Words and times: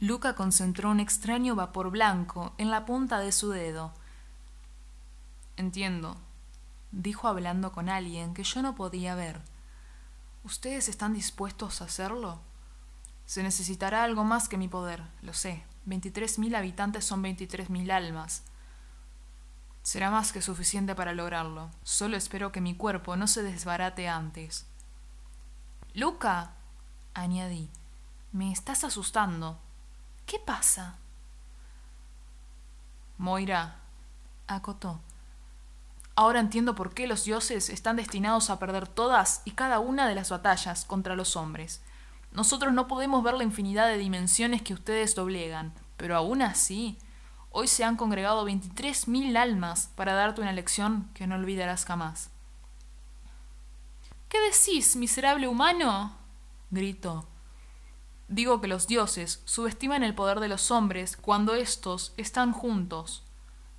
Luca 0.00 0.34
concentró 0.34 0.90
un 0.90 0.98
extraño 0.98 1.54
vapor 1.54 1.90
blanco 1.90 2.54
en 2.56 2.70
la 2.70 2.86
punta 2.86 3.18
de 3.18 3.32
su 3.32 3.50
dedo. 3.50 3.92
Entiendo, 5.58 6.16
dijo 6.90 7.28
hablando 7.28 7.70
con 7.72 7.90
alguien 7.90 8.32
que 8.32 8.42
yo 8.42 8.62
no 8.62 8.74
podía 8.74 9.14
ver. 9.14 9.42
¿Ustedes 10.42 10.88
están 10.88 11.12
dispuestos 11.12 11.82
a 11.82 11.84
hacerlo? 11.84 12.40
Se 13.26 13.42
necesitará 13.42 14.02
algo 14.02 14.24
más 14.24 14.48
que 14.48 14.56
mi 14.56 14.68
poder, 14.68 15.02
lo 15.20 15.34
sé. 15.34 15.62
Veintitrés 15.84 16.38
mil 16.38 16.54
habitantes 16.54 17.04
son 17.04 17.20
veintitrés 17.20 17.68
mil 17.68 17.90
almas. 17.90 18.44
Será 19.82 20.10
más 20.10 20.32
que 20.32 20.40
suficiente 20.40 20.94
para 20.94 21.12
lograrlo. 21.12 21.70
Solo 21.82 22.16
espero 22.16 22.52
que 22.52 22.62
mi 22.62 22.74
cuerpo 22.74 23.16
no 23.16 23.26
se 23.26 23.42
desbarate 23.42 24.08
antes. 24.08 24.66
Luca, 25.92 26.52
añadí, 27.12 27.68
me 28.32 28.50
estás 28.50 28.82
asustando. 28.82 29.58
¿Qué 30.30 30.38
pasa? 30.38 30.94
Moira, 33.18 33.80
acotó. 34.46 35.00
Ahora 36.14 36.38
entiendo 36.38 36.76
por 36.76 36.94
qué 36.94 37.08
los 37.08 37.24
dioses 37.24 37.68
están 37.68 37.96
destinados 37.96 38.48
a 38.48 38.60
perder 38.60 38.86
todas 38.86 39.42
y 39.44 39.50
cada 39.50 39.80
una 39.80 40.06
de 40.06 40.14
las 40.14 40.30
batallas 40.30 40.84
contra 40.84 41.16
los 41.16 41.34
hombres. 41.34 41.82
Nosotros 42.30 42.72
no 42.72 42.86
podemos 42.86 43.24
ver 43.24 43.34
la 43.34 43.42
infinidad 43.42 43.88
de 43.88 43.98
dimensiones 43.98 44.62
que 44.62 44.72
ustedes 44.72 45.16
doblegan, 45.16 45.74
pero 45.96 46.14
aún 46.14 46.42
así, 46.42 46.96
hoy 47.50 47.66
se 47.66 47.82
han 47.82 47.96
congregado 47.96 48.44
veintitrés 48.44 49.08
mil 49.08 49.36
almas 49.36 49.90
para 49.96 50.14
darte 50.14 50.42
una 50.42 50.52
lección 50.52 51.10
que 51.12 51.26
no 51.26 51.34
olvidarás 51.34 51.84
jamás. 51.84 52.30
¿Qué 54.28 54.38
decís, 54.42 54.94
miserable 54.94 55.48
humano? 55.48 56.16
gritó. 56.70 57.29
Digo 58.30 58.60
que 58.60 58.68
los 58.68 58.86
dioses 58.86 59.42
subestiman 59.44 60.04
el 60.04 60.14
poder 60.14 60.38
de 60.38 60.46
los 60.46 60.70
hombres 60.70 61.16
cuando 61.16 61.56
éstos 61.56 62.14
están 62.16 62.52
juntos. 62.52 63.24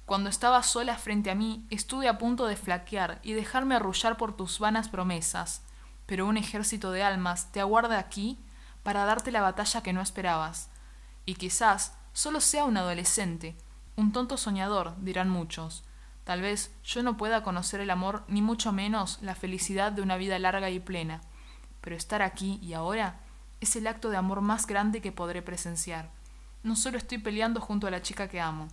Cuando 0.05 0.29
estaba 0.29 0.61
sola 0.61 0.97
frente 0.97 1.31
a 1.31 1.35
mí, 1.35 1.65
estuve 1.69 2.09
a 2.09 2.17
punto 2.17 2.45
de 2.47 2.57
flaquear 2.57 3.21
y 3.23 3.31
dejarme 3.31 3.75
arrullar 3.75 4.17
por 4.17 4.35
tus 4.35 4.59
vanas 4.59 4.89
promesas, 4.89 5.63
pero 6.05 6.27
un 6.27 6.35
ejército 6.35 6.91
de 6.91 7.01
almas 7.01 7.53
te 7.53 7.61
aguarda 7.61 7.97
aquí 7.97 8.39
para 8.83 9.05
darte 9.05 9.31
la 9.31 9.39
batalla 9.39 9.83
que 9.83 9.93
no 9.93 10.01
esperabas. 10.01 10.69
Y 11.25 11.35
quizás 11.35 11.93
solo 12.11 12.41
sea 12.41 12.65
un 12.65 12.75
adolescente, 12.75 13.55
un 13.95 14.11
tonto 14.11 14.35
soñador, 14.35 14.95
dirán 14.99 15.29
muchos. 15.29 15.85
Tal 16.25 16.41
vez 16.41 16.75
yo 16.83 17.03
no 17.03 17.15
pueda 17.15 17.41
conocer 17.41 17.79
el 17.79 17.89
amor 17.89 18.25
ni 18.27 18.41
mucho 18.41 18.73
menos 18.73 19.17
la 19.21 19.33
felicidad 19.33 19.93
de 19.93 20.01
una 20.01 20.17
vida 20.17 20.37
larga 20.39 20.69
y 20.69 20.81
plena, 20.81 21.21
pero 21.79 21.95
estar 21.95 22.21
aquí 22.21 22.59
y 22.61 22.73
ahora 22.73 23.20
es 23.61 23.75
el 23.75 23.87
acto 23.87 24.09
de 24.09 24.17
amor 24.17 24.41
más 24.41 24.67
grande 24.67 25.01
que 25.01 25.11
podré 25.11 25.41
presenciar. 25.41 26.09
No 26.63 26.75
solo 26.75 26.97
estoy 26.97 27.19
peleando 27.19 27.61
junto 27.61 27.87
a 27.87 27.91
la 27.91 28.01
chica 28.01 28.27
que 28.27 28.41
amo, 28.41 28.67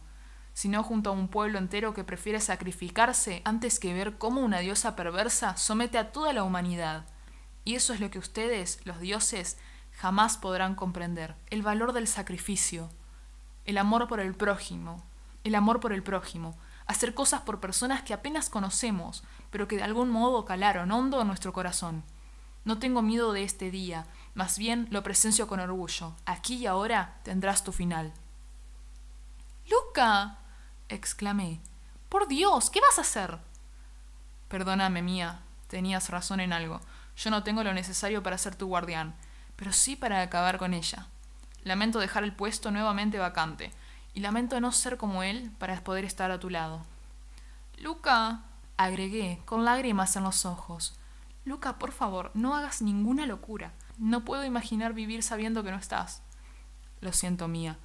sino 0.55 0.83
junto 0.83 1.11
a 1.11 1.13
un 1.13 1.29
pueblo 1.29 1.59
entero 1.59 1.95
que 1.95 2.03
prefiere 2.03 2.41
sacrificarse 2.41 3.43
antes 3.45 3.79
que 3.79 3.95
ver 3.95 4.19
cómo 4.19 4.41
una 4.41 4.59
diosa 4.59 4.97
perversa 4.97 5.57
somete 5.57 5.99
a 5.99 6.11
toda 6.11 6.33
la 6.33 6.43
humanidad. 6.43 7.07
Y 7.65 7.77
eso 7.77 7.93
es 7.93 8.01
lo 8.01 8.11
que 8.11 8.19
ustedes, 8.19 8.81
los 8.85 8.99
dioses, 8.99 9.59
jamás 9.93 10.37
podrán 10.37 10.75
comprender, 10.75 11.37
el 11.51 11.63
valor 11.63 11.93
del 11.93 12.09
sacrificio, 12.09 12.89
el 13.67 13.79
amor 13.79 14.09
por 14.09 14.21
el 14.21 14.35
prójimo, 14.35 15.05
el 15.45 15.55
amor 15.55 15.81
por 15.81 15.93
el 15.93 16.03
prójimo, 16.03 16.57
hacer 16.87 17.15
cosas 17.15 17.43
por 17.43 17.61
personas 17.61 18.03
que 18.03 18.15
apenas 18.15 18.49
conocemos, 18.49 19.23
pero 19.51 19.69
que 19.69 19.77
de 19.77 19.83
algún 19.83 20.11
modo 20.11 20.45
calaron 20.45 20.91
hondo 20.91 21.21
en 21.21 21.27
nuestro 21.27 21.53
corazón. 21.53 22.03
No 22.65 22.79
tengo 22.79 23.03
miedo 23.03 23.33
de 23.33 23.45
este 23.45 23.71
día, 23.71 24.07
más 24.39 24.57
bien 24.57 24.87
lo 24.93 25.03
presencio 25.03 25.49
con 25.49 25.59
orgullo. 25.59 26.15
Aquí 26.25 26.59
y 26.59 26.67
ahora 26.67 27.19
tendrás 27.25 27.65
tu 27.65 27.73
final. 27.73 28.13
Luca. 29.69 30.39
exclamé. 30.89 31.59
Por 32.09 32.29
Dios, 32.29 32.71
¿qué 32.71 32.81
vas 32.81 32.99
a 32.99 33.01
hacer? 33.01 33.37
Perdóname, 34.47 35.03
mía. 35.03 35.41
Tenías 35.67 36.09
razón 36.11 36.39
en 36.39 36.53
algo. 36.53 36.81
Yo 37.17 37.31
no 37.31 37.43
tengo 37.43 37.65
lo 37.65 37.75
necesario 37.75 38.23
para 38.23 38.39
ser 38.39 38.55
tu 38.55 38.69
guardián, 38.69 39.17
pero 39.57 39.73
sí 39.73 39.97
para 39.97 40.23
acabar 40.23 40.59
con 40.59 40.73
ella. 40.73 41.09
Lamento 41.65 41.99
dejar 41.99 42.23
el 42.23 42.33
puesto 42.33 42.71
nuevamente 42.71 43.19
vacante, 43.19 43.73
y 44.15 44.21
lamento 44.21 44.61
no 44.61 44.71
ser 44.71 44.99
como 44.99 45.25
él 45.25 45.51
para 45.59 45.83
poder 45.83 46.05
estar 46.05 46.31
a 46.31 46.39
tu 46.39 46.49
lado. 46.49 46.87
Luca, 47.79 48.43
agregué, 48.77 49.43
con 49.47 49.65
lágrimas 49.65 50.15
en 50.15 50.23
los 50.23 50.47
ojos. 50.47 50.97
Luca, 51.45 51.81
por 51.81 51.91
favor, 51.91 52.31
no 52.35 52.55
hagas 52.55 52.83
ninguna 52.83 53.27
locura. 53.27 53.73
No 53.99 54.25
puedo 54.25 54.45
imaginar 54.45 54.95
vivir 54.95 55.23
sabiendo 55.23 55.63
que 55.65 55.71
no 55.71 55.77
estás. 55.77 56.23
Lo 57.01 57.13
siento, 57.13 57.49
mía. 57.49 57.77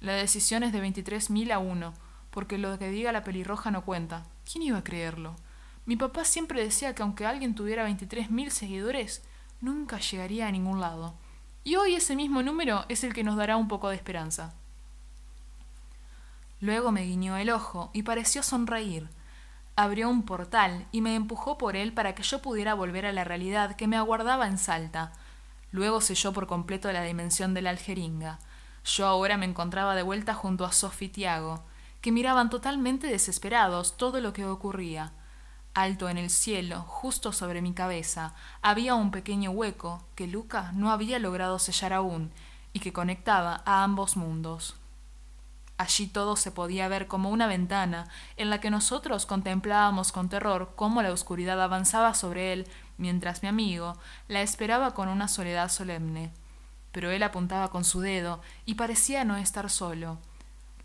La 0.00 0.12
decisión 0.14 0.62
es 0.62 0.72
de 0.72 0.80
veintitrés 0.80 1.30
mil 1.30 1.50
a 1.50 1.58
uno, 1.58 1.92
porque 2.30 2.58
lo 2.58 2.78
que 2.78 2.90
diga 2.90 3.12
la 3.12 3.24
pelirroja 3.24 3.70
no 3.70 3.84
cuenta. 3.84 4.24
¿Quién 4.50 4.62
iba 4.62 4.78
a 4.78 4.84
creerlo? 4.84 5.36
Mi 5.84 5.96
papá 5.96 6.24
siempre 6.24 6.62
decía 6.62 6.94
que 6.94 7.02
aunque 7.02 7.26
alguien 7.26 7.54
tuviera 7.54 7.84
veintitrés 7.84 8.30
mil 8.30 8.50
seguidores, 8.50 9.22
nunca 9.60 9.98
llegaría 9.98 10.46
a 10.46 10.52
ningún 10.52 10.80
lado. 10.80 11.14
Y 11.64 11.76
hoy 11.76 11.94
ese 11.94 12.14
mismo 12.14 12.42
número 12.42 12.84
es 12.88 13.02
el 13.04 13.12
que 13.12 13.24
nos 13.24 13.36
dará 13.36 13.56
un 13.56 13.68
poco 13.68 13.88
de 13.88 13.96
esperanza. 13.96 14.54
Luego 16.60 16.92
me 16.92 17.02
guiñó 17.02 17.36
el 17.36 17.50
ojo 17.50 17.90
y 17.92 18.02
pareció 18.02 18.42
sonreír. 18.42 19.08
Abrió 19.74 20.08
un 20.08 20.22
portal 20.22 20.86
y 20.92 21.00
me 21.00 21.14
empujó 21.14 21.58
por 21.58 21.76
él 21.76 21.92
para 21.92 22.14
que 22.14 22.22
yo 22.22 22.40
pudiera 22.40 22.74
volver 22.74 23.04
a 23.04 23.12
la 23.12 23.24
realidad 23.24 23.76
que 23.76 23.86
me 23.86 23.96
aguardaba 23.96 24.46
en 24.46 24.58
Salta, 24.58 25.12
Luego 25.72 26.00
selló 26.00 26.32
por 26.32 26.46
completo 26.46 26.90
la 26.92 27.02
dimensión 27.02 27.54
de 27.54 27.62
la 27.62 27.70
aljeringa. 27.70 28.38
Yo 28.84 29.06
ahora 29.06 29.36
me 29.36 29.46
encontraba 29.46 29.94
de 29.94 30.02
vuelta 30.02 30.34
junto 30.34 30.64
a 30.64 30.72
Sophie 30.72 31.08
y 31.08 31.10
Tiago, 31.10 31.64
que 32.00 32.12
miraban 32.12 32.50
totalmente 32.50 33.08
desesperados 33.08 33.96
todo 33.96 34.20
lo 34.20 34.32
que 34.32 34.46
ocurría. 34.46 35.12
Alto 35.74 36.08
en 36.08 36.18
el 36.18 36.30
cielo, 36.30 36.82
justo 36.82 37.32
sobre 37.32 37.60
mi 37.60 37.74
cabeza, 37.74 38.34
había 38.62 38.94
un 38.94 39.10
pequeño 39.10 39.50
hueco 39.50 40.02
que 40.14 40.26
Luca 40.26 40.72
no 40.72 40.90
había 40.90 41.18
logrado 41.18 41.58
sellar 41.58 41.92
aún 41.92 42.30
y 42.72 42.80
que 42.80 42.92
conectaba 42.92 43.62
a 43.66 43.82
ambos 43.82 44.16
mundos. 44.16 44.76
Allí 45.78 46.06
todo 46.06 46.36
se 46.36 46.50
podía 46.50 46.88
ver 46.88 47.06
como 47.06 47.30
una 47.30 47.46
ventana 47.46 48.08
en 48.36 48.48
la 48.48 48.60
que 48.60 48.70
nosotros 48.70 49.26
contemplábamos 49.26 50.10
con 50.10 50.28
terror 50.28 50.72
cómo 50.74 51.02
la 51.02 51.12
oscuridad 51.12 51.60
avanzaba 51.60 52.14
sobre 52.14 52.52
él 52.54 52.66
mientras 52.96 53.42
mi 53.42 53.48
amigo 53.48 53.98
la 54.28 54.40
esperaba 54.40 54.94
con 54.94 55.08
una 55.08 55.28
soledad 55.28 55.68
solemne. 55.68 56.32
Pero 56.92 57.10
él 57.10 57.22
apuntaba 57.22 57.68
con 57.68 57.84
su 57.84 58.00
dedo 58.00 58.40
y 58.64 58.74
parecía 58.74 59.24
no 59.24 59.36
estar 59.36 59.68
solo. 59.68 60.18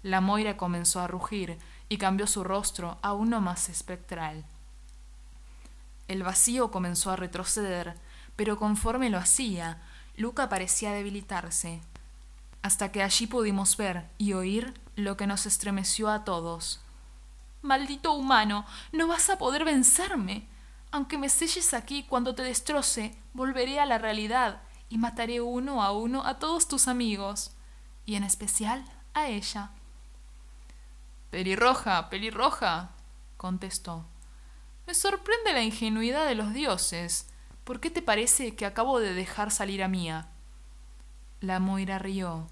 La 0.03 0.19
Moira 0.19 0.57
comenzó 0.57 0.99
a 0.99 1.07
rugir 1.07 1.57
y 1.87 1.97
cambió 1.97 2.27
su 2.27 2.43
rostro 2.43 2.97
a 3.01 3.13
uno 3.13 3.39
más 3.39 3.69
espectral. 3.69 4.43
El 6.09 6.23
vacío 6.23 6.69
comenzó 6.71 7.11
a 7.11 7.15
retroceder, 7.15 7.95
pero 8.35 8.57
conforme 8.57 9.09
lo 9.09 9.17
hacía, 9.17 9.81
Luca 10.17 10.49
parecía 10.49 10.91
debilitarse, 10.91 11.79
hasta 12.61 12.91
que 12.91 13.03
allí 13.03 13.27
pudimos 13.27 13.77
ver 13.77 14.09
y 14.17 14.33
oír 14.33 14.73
lo 14.95 15.17
que 15.17 15.27
nos 15.27 15.45
estremeció 15.45 16.09
a 16.09 16.23
todos. 16.23 16.81
Maldito 17.61 18.13
humano, 18.13 18.65
no 18.91 19.07
vas 19.07 19.29
a 19.29 19.37
poder 19.37 19.65
vencerme. 19.65 20.47
Aunque 20.91 21.17
me 21.17 21.29
selles 21.29 21.73
aquí 21.73 22.03
cuando 22.03 22.35
te 22.35 22.43
destroce, 22.43 23.15
volveré 23.33 23.79
a 23.79 23.85
la 23.85 23.97
realidad 23.97 24.61
y 24.89 24.97
mataré 24.97 25.41
uno 25.41 25.83
a 25.83 25.91
uno 25.91 26.25
a 26.25 26.37
todos 26.37 26.67
tus 26.67 26.87
amigos, 26.87 27.51
y 28.05 28.15
en 28.15 28.23
especial 28.23 28.83
a 29.13 29.27
ella. 29.27 29.71
Pelirroja, 31.29 32.09
pelirroja, 32.09 32.89
contestó. 33.37 34.05
Me 34.85 34.93
sorprende 34.93 35.53
la 35.53 35.63
ingenuidad 35.63 36.27
de 36.27 36.35
los 36.35 36.53
dioses. 36.53 37.29
¿Por 37.63 37.79
qué 37.79 37.89
te 37.89 38.01
parece 38.01 38.55
que 38.55 38.65
acabo 38.65 38.99
de 38.99 39.13
dejar 39.13 39.51
salir 39.51 39.81
a 39.81 39.87
Mía? 39.87 40.27
La 41.41 41.59
Moira 41.59 41.99
rió. 41.99 42.47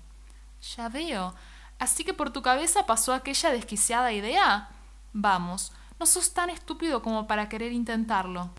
Ya 0.76 0.90
veo. 0.90 1.34
Así 1.78 2.04
que 2.04 2.14
por 2.14 2.32
tu 2.32 2.42
cabeza 2.42 2.86
pasó 2.86 3.14
aquella 3.14 3.52
desquiciada 3.52 4.12
idea. 4.12 4.70
Vamos, 5.14 5.72
no 6.00 6.06
sos 6.06 6.34
tan 6.34 6.50
estúpido 6.50 7.02
como 7.02 7.28
para 7.28 7.50
querer 7.50 7.72
intentarlo. 7.72 8.50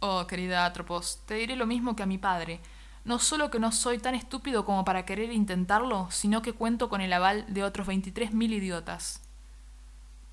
Oh, 0.00 0.26
querida 0.26 0.64
Atropos, 0.64 1.20
te 1.26 1.34
diré 1.34 1.56
lo 1.56 1.66
mismo 1.66 1.96
que 1.96 2.04
a 2.04 2.06
mi 2.06 2.18
padre. 2.18 2.60
No 3.04 3.18
solo 3.18 3.50
que 3.50 3.58
no 3.58 3.72
soy 3.72 3.98
tan 3.98 4.14
estúpido 4.14 4.64
como 4.64 4.84
para 4.84 5.04
querer 5.04 5.32
intentarlo, 5.32 6.08
sino 6.10 6.40
que 6.40 6.52
cuento 6.52 6.88
con 6.88 7.00
el 7.00 7.12
aval 7.12 7.44
de 7.48 7.64
otros 7.64 7.86
veintitrés 7.86 8.32
mil 8.32 8.52
idiotas. 8.52 9.22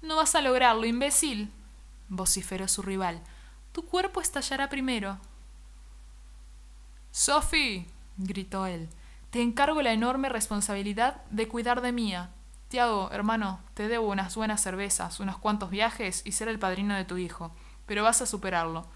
No 0.02 0.18
vas 0.18 0.36
a 0.36 0.42
lograrlo, 0.42 0.86
imbécil, 0.86 1.52
vociferó 2.10 2.68
su 2.68 2.82
rival. 2.82 3.22
Tu 3.72 3.84
cuerpo 3.86 4.22
estallará 4.22 4.70
primero. 4.70 5.18
Sophie, 7.12 7.88
gritó 8.18 8.68
él, 8.68 8.90
te 9.36 9.42
encargo 9.42 9.82
la 9.82 9.92
enorme 9.92 10.30
responsabilidad 10.30 11.22
de 11.30 11.50
cuidar 11.50 11.82
de 11.82 11.92
Mía. 11.92 12.30
Tiago, 12.70 13.10
hermano, 13.12 13.60
te 13.74 13.90
debo 13.90 14.08
unas 14.08 14.34
buenas 14.38 14.62
cervezas, 14.62 15.20
unos 15.20 15.38
cuantos 15.38 15.70
viajes 15.70 16.22
y 16.24 16.32
ser 16.32 16.48
el 16.48 16.58
padrino 16.58 16.96
de 16.96 17.04
tu 17.04 17.18
hijo, 17.18 17.52
pero 17.86 18.02
vas 18.02 18.22
a 18.22 18.28
superarlo. 18.28 18.88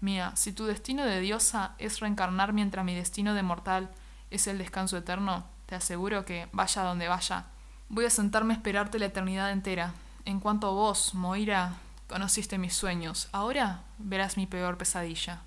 Mía, 0.00 0.32
si 0.34 0.52
tu 0.52 0.64
destino 0.64 1.04
de 1.04 1.20
diosa 1.20 1.74
es 1.76 2.00
reencarnar 2.00 2.54
mientras 2.54 2.86
mi 2.86 2.94
destino 2.94 3.34
de 3.34 3.42
mortal 3.42 3.90
es 4.30 4.46
el 4.46 4.56
descanso 4.56 4.96
eterno, 4.96 5.44
te 5.66 5.74
aseguro 5.74 6.24
que, 6.24 6.48
vaya 6.52 6.82
donde 6.82 7.08
vaya, 7.08 7.44
voy 7.90 8.06
a 8.06 8.10
sentarme 8.10 8.54
a 8.54 8.56
esperarte 8.56 8.98
la 8.98 9.04
eternidad 9.04 9.52
entera. 9.52 9.92
En 10.24 10.40
cuanto 10.40 10.68
a 10.68 10.72
vos, 10.72 11.12
Moira, 11.12 11.74
conociste 12.08 12.56
mis 12.56 12.72
sueños. 12.72 13.28
Ahora 13.30 13.82
verás 13.98 14.38
mi 14.38 14.46
peor 14.46 14.78
pesadilla. 14.78 15.42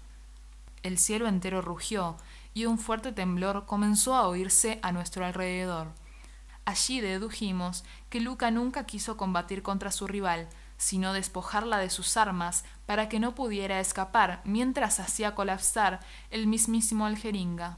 El 0.83 0.99
cielo 0.99 1.27
entero 1.27 1.63
rugió 1.63 2.15
y 2.57 2.65
un 2.65 2.79
fuerte 2.79 3.11
temblor 3.11 3.67
comenzó 3.67 4.15
a 4.15 4.27
oírse 4.27 4.79
a 4.81 4.91
nuestro 4.91 5.23
alrededor. 5.23 5.89
Allí 6.65 7.01
dedujimos 7.01 7.83
que 8.09 8.19
Luca 8.19 8.49
nunca 8.49 8.87
quiso 8.87 9.15
combatir 9.15 9.61
contra 9.61 9.91
su 9.91 10.07
rival, 10.07 10.49
sino 10.75 11.13
despojarla 11.13 11.77
de 11.77 11.91
sus 11.91 12.17
armas 12.17 12.65
para 12.87 13.09
que 13.09 13.19
no 13.19 13.35
pudiera 13.35 13.79
escapar 13.79 14.41
mientras 14.43 14.99
hacía 14.99 15.35
colapsar 15.35 15.99
el 16.31 16.47
mismísimo 16.47 17.05
aljeringa. 17.05 17.77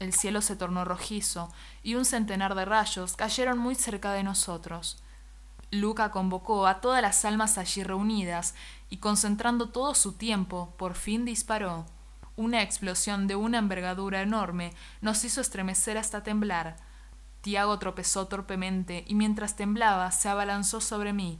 El 0.00 0.12
cielo 0.12 0.42
se 0.42 0.56
tornó 0.56 0.84
rojizo 0.84 1.52
y 1.84 1.94
un 1.94 2.04
centenar 2.04 2.56
de 2.56 2.64
rayos 2.64 3.14
cayeron 3.14 3.56
muy 3.56 3.76
cerca 3.76 4.12
de 4.14 4.24
nosotros. 4.24 5.00
Luca 5.70 6.10
convocó 6.10 6.66
a 6.66 6.80
todas 6.80 7.02
las 7.02 7.24
almas 7.24 7.56
allí 7.56 7.84
reunidas 7.84 8.56
y 8.90 8.96
concentrando 8.96 9.68
todo 9.68 9.94
su 9.94 10.14
tiempo, 10.14 10.74
por 10.76 10.94
fin 10.94 11.24
disparó. 11.24 11.86
Una 12.36 12.62
explosión 12.62 13.26
de 13.26 13.34
una 13.34 13.58
envergadura 13.58 14.20
enorme 14.20 14.72
nos 15.00 15.24
hizo 15.24 15.40
estremecer 15.40 15.96
hasta 15.96 16.22
temblar. 16.22 16.76
Tiago 17.40 17.78
tropezó 17.78 18.26
torpemente 18.26 19.04
y 19.06 19.14
mientras 19.14 19.56
temblaba 19.56 20.10
se 20.12 20.28
abalanzó 20.28 20.80
sobre 20.80 21.12
mí, 21.12 21.38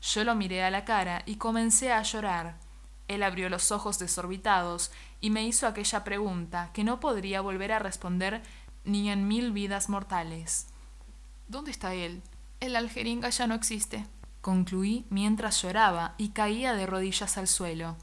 yo 0.00 0.24
lo 0.24 0.34
miré 0.34 0.62
a 0.62 0.70
la 0.70 0.84
cara 0.84 1.22
y 1.26 1.36
comencé 1.36 1.92
a 1.92 2.02
llorar. 2.02 2.56
Él 3.08 3.22
abrió 3.22 3.48
los 3.48 3.72
ojos 3.72 3.98
desorbitados 3.98 4.90
y 5.20 5.30
me 5.30 5.44
hizo 5.44 5.66
aquella 5.66 6.04
pregunta 6.04 6.70
que 6.72 6.84
no 6.84 7.00
podría 7.00 7.40
volver 7.40 7.72
a 7.72 7.78
responder 7.78 8.42
ni 8.84 9.10
en 9.10 9.26
mil 9.26 9.52
vidas 9.52 9.88
mortales. 9.88 10.68
¿Dónde 11.48 11.70
está 11.70 11.94
él? 11.94 12.22
El 12.60 12.76
aljeringa 12.76 13.30
ya 13.30 13.46
no 13.46 13.54
existe, 13.54 14.06
concluí 14.40 15.04
mientras 15.10 15.62
lloraba 15.62 16.14
y 16.18 16.30
caía 16.30 16.74
de 16.74 16.86
rodillas 16.86 17.38
al 17.38 17.48
suelo. 17.48 17.96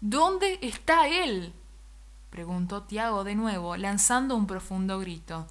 ¿Dónde 0.00 0.58
está 0.62 1.08
él? 1.08 1.52
Preguntó 2.30 2.84
Tiago 2.84 3.24
de 3.24 3.34
nuevo, 3.34 3.76
lanzando 3.76 4.36
un 4.36 4.46
profundo 4.46 4.98
grito. 4.98 5.46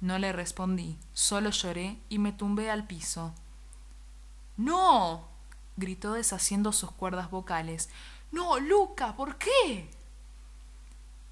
No 0.00 0.18
le 0.18 0.32
respondí, 0.32 0.98
solo 1.12 1.50
lloré 1.50 1.98
y 2.08 2.18
me 2.18 2.32
tumbé 2.32 2.70
al 2.70 2.86
piso. 2.86 3.32
No. 4.56 5.28
gritó 5.76 6.12
deshaciendo 6.12 6.72
sus 6.72 6.90
cuerdas 6.90 7.30
vocales. 7.30 7.88
No, 8.32 8.58
Luca, 8.58 9.16
¿por 9.16 9.36
qué? 9.38 9.88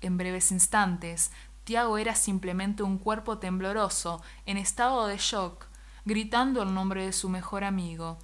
En 0.01 0.17
breves 0.17 0.53
instantes, 0.53 1.33
Tiago 1.65 1.99
era 1.99 2.15
simplemente 2.15 2.85
un 2.85 2.99
cuerpo 2.99 3.39
tembloroso, 3.39 4.23
en 4.47 4.57
estado 4.57 5.09
de 5.09 5.19
shock, 5.19 5.67
gritando 6.05 6.63
el 6.63 6.73
nombre 6.73 7.05
de 7.05 7.13
su 7.13 7.29
mejor 7.29 7.65
amigo. 7.65 8.19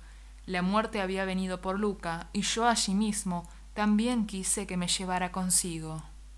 La 0.46 0.62
muerte 0.62 1.00
había 1.00 1.24
venido 1.24 1.60
por 1.60 1.78
Luca, 1.78 2.28
y 2.32 2.42
yo 2.42 2.68
allí 2.68 2.94
mismo 2.94 3.48
también 3.74 4.26
quise 4.26 4.66
que 4.66 4.76
me 4.76 4.86
llevara 4.86 5.32
consigo. 5.32 6.02